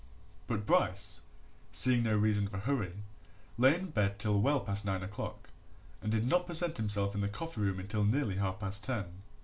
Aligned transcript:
But 0.47 0.65
Bryce, 0.65 1.21
seeing 1.71 2.01
no 2.01 2.17
reason 2.17 2.47
for 2.47 2.57
hurry, 2.57 3.03
lay 3.55 3.75
in 3.75 3.91
bed 3.91 4.17
till 4.17 4.41
well 4.41 4.59
past 4.61 4.83
nine 4.83 5.03
o'clock, 5.03 5.51
and 6.01 6.11
did 6.11 6.25
not 6.25 6.47
present 6.47 6.77
himself 6.77 7.13
in 7.13 7.21
the 7.21 7.29
coffee 7.29 7.61
room 7.61 7.79
until 7.79 8.03
nearly 8.03 8.37
half 8.37 8.59
past 8.59 8.83
ten. 8.85 9.21